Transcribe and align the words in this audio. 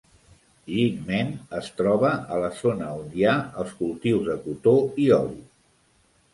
Jingmen 0.75 1.29
es 1.57 1.69
troba 1.81 2.09
a 2.37 2.41
la 2.45 2.49
zona 2.63 2.89
on 3.03 3.13
hi 3.19 3.29
ha 3.29 3.37
els 3.65 3.79
cultius 3.85 4.27
de 4.33 4.41
cotó 4.49 4.77
i 5.07 5.11
oli. 5.23 5.41